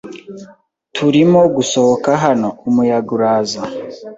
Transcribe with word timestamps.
Turimo 0.95 1.39
gusohoka 1.55 2.09
hano. 2.23 2.49
Umuyaga 2.69 3.09
uraza. 3.17 3.61